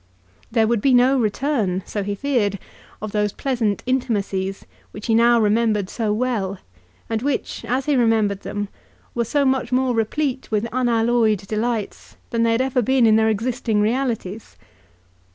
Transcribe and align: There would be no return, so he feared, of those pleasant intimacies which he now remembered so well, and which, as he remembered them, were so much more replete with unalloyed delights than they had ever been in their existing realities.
There 0.51 0.65
would 0.65 0.81
be 0.81 0.95
no 0.95 1.19
return, 1.19 1.83
so 1.85 2.01
he 2.01 2.15
feared, 2.15 2.57
of 3.03 3.11
those 3.11 3.31
pleasant 3.31 3.83
intimacies 3.85 4.65
which 4.89 5.05
he 5.05 5.13
now 5.13 5.39
remembered 5.39 5.91
so 5.91 6.11
well, 6.11 6.57
and 7.07 7.21
which, 7.21 7.63
as 7.65 7.85
he 7.85 7.95
remembered 7.95 8.39
them, 8.39 8.69
were 9.13 9.25
so 9.25 9.45
much 9.45 9.71
more 9.71 9.93
replete 9.93 10.49
with 10.49 10.67
unalloyed 10.71 11.45
delights 11.47 12.15
than 12.31 12.41
they 12.41 12.53
had 12.53 12.61
ever 12.61 12.81
been 12.81 13.05
in 13.05 13.15
their 13.15 13.29
existing 13.29 13.79
realities. 13.79 14.57